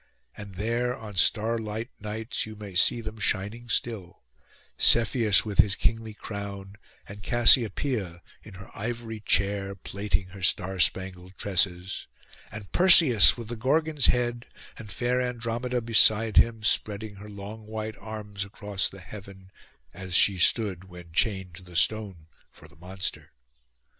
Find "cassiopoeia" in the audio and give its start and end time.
7.21-8.23